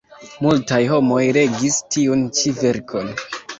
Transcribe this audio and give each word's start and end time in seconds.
Multaj 0.45 0.79
homoj 0.91 1.19
legis 1.37 1.79
tiun 1.97 2.27
ĉi 2.41 2.57
verkon. 2.65 3.17